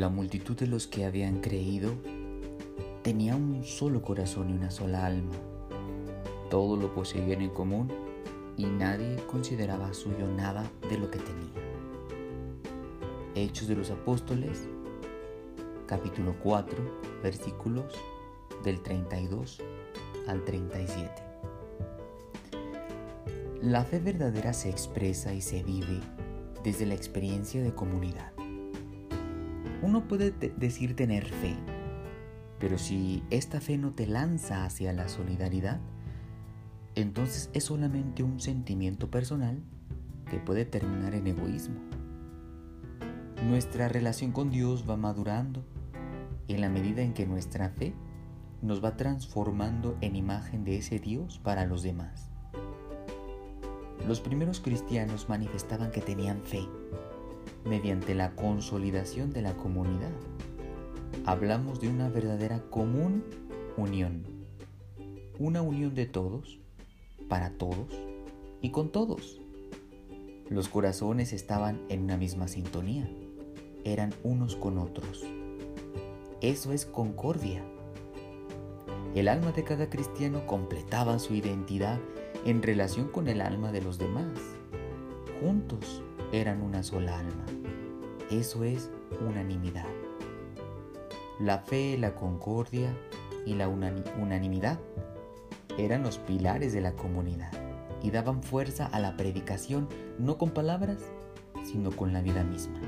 La 0.00 0.08
multitud 0.08 0.56
de 0.56 0.66
los 0.66 0.86
que 0.86 1.04
habían 1.04 1.42
creído 1.42 1.92
tenía 3.02 3.36
un 3.36 3.64
solo 3.64 4.00
corazón 4.00 4.48
y 4.48 4.54
una 4.54 4.70
sola 4.70 5.04
alma. 5.04 5.34
Todo 6.48 6.78
lo 6.78 6.94
poseían 6.94 7.42
en 7.42 7.50
común 7.50 7.92
y 8.56 8.64
nadie 8.64 9.16
consideraba 9.26 9.92
suyo 9.92 10.26
nada 10.26 10.64
de 10.88 10.96
lo 10.96 11.10
que 11.10 11.18
tenía. 11.18 11.52
Hechos 13.34 13.68
de 13.68 13.76
los 13.76 13.90
Apóstoles, 13.90 14.66
capítulo 15.86 16.34
4, 16.42 16.78
versículos 17.22 17.94
del 18.64 18.80
32 18.80 19.60
al 20.26 20.42
37. 20.46 21.10
La 23.60 23.84
fe 23.84 23.98
verdadera 23.98 24.54
se 24.54 24.70
expresa 24.70 25.34
y 25.34 25.42
se 25.42 25.62
vive 25.62 26.00
desde 26.64 26.86
la 26.86 26.94
experiencia 26.94 27.62
de 27.62 27.74
comunidad. 27.74 28.39
Uno 29.82 30.06
puede 30.06 30.30
decir 30.30 30.94
tener 30.94 31.24
fe, 31.24 31.56
pero 32.58 32.76
si 32.76 33.22
esta 33.30 33.60
fe 33.60 33.78
no 33.78 33.92
te 33.92 34.06
lanza 34.06 34.66
hacia 34.66 34.92
la 34.92 35.08
solidaridad, 35.08 35.80
entonces 36.94 37.48
es 37.54 37.64
solamente 37.64 38.22
un 38.22 38.40
sentimiento 38.40 39.10
personal 39.10 39.62
que 40.30 40.38
puede 40.38 40.66
terminar 40.66 41.14
en 41.14 41.26
egoísmo. 41.28 41.80
Nuestra 43.46 43.88
relación 43.88 44.32
con 44.32 44.50
Dios 44.50 44.84
va 44.88 44.98
madurando 44.98 45.64
en 46.46 46.60
la 46.60 46.68
medida 46.68 47.00
en 47.00 47.14
que 47.14 47.26
nuestra 47.26 47.70
fe 47.70 47.94
nos 48.60 48.84
va 48.84 48.96
transformando 48.96 49.96
en 50.02 50.14
imagen 50.14 50.64
de 50.64 50.76
ese 50.76 50.98
Dios 50.98 51.40
para 51.42 51.64
los 51.64 51.82
demás. 51.82 52.30
Los 54.06 54.20
primeros 54.20 54.60
cristianos 54.60 55.30
manifestaban 55.30 55.90
que 55.90 56.02
tenían 56.02 56.42
fe 56.42 56.68
mediante 57.64 58.14
la 58.14 58.34
consolidación 58.34 59.32
de 59.32 59.42
la 59.42 59.56
comunidad. 59.56 60.12
Hablamos 61.26 61.80
de 61.80 61.88
una 61.88 62.08
verdadera 62.08 62.62
común 62.70 63.24
unión, 63.76 64.24
una 65.38 65.62
unión 65.62 65.94
de 65.94 66.06
todos, 66.06 66.58
para 67.28 67.50
todos 67.50 67.94
y 68.60 68.70
con 68.70 68.90
todos. 68.90 69.40
Los 70.48 70.68
corazones 70.68 71.32
estaban 71.32 71.80
en 71.88 72.02
una 72.02 72.16
misma 72.16 72.48
sintonía, 72.48 73.08
eran 73.84 74.12
unos 74.24 74.56
con 74.56 74.78
otros. 74.78 75.24
Eso 76.40 76.72
es 76.72 76.86
concordia. 76.86 77.62
El 79.14 79.28
alma 79.28 79.52
de 79.52 79.64
cada 79.64 79.90
cristiano 79.90 80.46
completaba 80.46 81.18
su 81.18 81.34
identidad 81.34 81.98
en 82.44 82.62
relación 82.62 83.08
con 83.08 83.28
el 83.28 83.40
alma 83.40 83.72
de 83.72 83.82
los 83.82 83.98
demás. 83.98 84.38
Juntos 85.40 86.02
eran 86.32 86.62
una 86.62 86.82
sola 86.82 87.18
alma. 87.18 87.44
Eso 88.30 88.64
es 88.64 88.90
unanimidad. 89.20 89.86
La 91.40 91.58
fe, 91.58 91.96
la 91.98 92.14
concordia 92.14 92.94
y 93.46 93.54
la 93.54 93.68
unanimidad 93.68 94.78
eran 95.78 96.02
los 96.02 96.18
pilares 96.18 96.72
de 96.72 96.80
la 96.80 96.92
comunidad 96.92 97.50
y 98.02 98.10
daban 98.10 98.42
fuerza 98.42 98.86
a 98.86 99.00
la 99.00 99.16
predicación 99.16 99.88
no 100.18 100.38
con 100.38 100.50
palabras, 100.50 100.98
sino 101.64 101.90
con 101.90 102.12
la 102.12 102.22
vida 102.22 102.44
misma. 102.44 102.80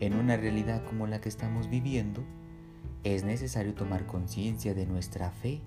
En 0.00 0.14
una 0.14 0.36
realidad 0.36 0.82
como 0.84 1.06
la 1.06 1.20
que 1.20 1.28
estamos 1.28 1.68
viviendo, 1.68 2.24
es 3.04 3.24
necesario 3.24 3.74
tomar 3.74 4.06
conciencia 4.06 4.74
de 4.74 4.86
nuestra 4.86 5.30
fe 5.30 5.60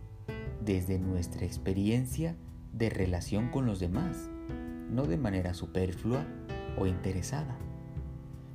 desde 0.62 1.00
nuestra 1.00 1.46
experiencia 1.46 2.36
de 2.74 2.90
relación 2.90 3.50
con 3.50 3.66
los 3.66 3.80
demás, 3.80 4.30
no 4.90 5.06
de 5.06 5.18
manera 5.18 5.54
superflua 5.54 6.26
o 6.78 6.86
interesada. 6.86 7.58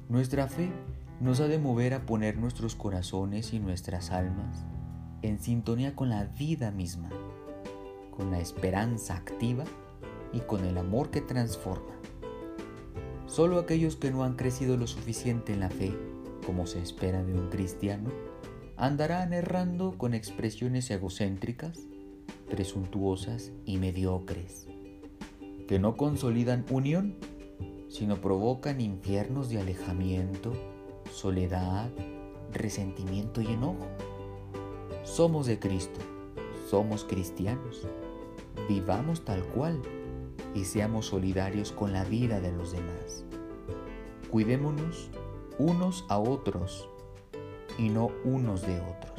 Nuestra 0.09 0.49
fe 0.49 0.71
nos 1.21 1.41
ha 1.41 1.49
de 1.49 1.59
mover 1.59 1.95
a 1.95 2.07
poner 2.07 2.37
nuestros 2.37 2.75
corazones 2.75 3.53
y 3.53 3.61
nuestras 3.61 4.11
almas 4.11 4.65
en 5.23 5.39
sintonía 5.39 5.95
con 5.95 6.09
la 6.09 6.25
vida 6.25 6.71
misma, 6.71 7.11
con 8.11 8.31
la 8.31 8.41
esperanza 8.41 9.17
activa 9.17 9.65
y 10.33 10.41
con 10.41 10.65
el 10.65 10.79
amor 10.79 11.11
que 11.11 11.21
transforma. 11.21 11.95
Solo 13.27 13.59
aquellos 13.59 13.97
que 13.97 14.11
no 14.11 14.25
han 14.25 14.35
crecido 14.35 14.77
lo 14.77 14.87
suficiente 14.87 15.53
en 15.53 15.61
la 15.61 15.71
fe, 15.71 15.97
como 16.47 16.67
se 16.67 16.81
espera 16.81 17.23
de 17.23 17.35
un 17.35 17.49
cristiano, 17.49 18.11
andarán 18.77 19.33
errando 19.33 19.97
con 19.99 20.15
expresiones 20.15 20.91
egocéntricas, 20.91 21.81
presuntuosas 22.49 23.53
y 23.67 23.77
mediocres, 23.77 24.67
que 25.71 25.79
no 25.79 25.97
consolidan 25.97 26.67
unión, 26.69 27.15
sino 27.89 28.17
provocan 28.17 28.81
infiernos 28.81 29.51
de 29.51 29.61
alejamiento, 29.61 30.53
soledad, 31.13 31.89
resentimiento 32.53 33.41
y 33.41 33.47
enojo. 33.47 33.87
Somos 35.05 35.47
de 35.47 35.61
Cristo, 35.61 36.01
somos 36.69 37.05
cristianos, 37.05 37.87
vivamos 38.69 39.25
tal 39.25 39.45
cual 39.45 39.81
y 40.57 40.65
seamos 40.65 41.07
solidarios 41.07 41.71
con 41.71 41.93
la 41.93 42.03
vida 42.03 42.41
de 42.41 42.51
los 42.51 42.73
demás. 42.73 43.25
Cuidémonos 44.29 45.09
unos 45.57 46.05
a 46.09 46.19
otros 46.19 46.89
y 47.79 47.91
no 47.91 48.11
unos 48.25 48.63
de 48.63 48.81
otros. 48.81 49.10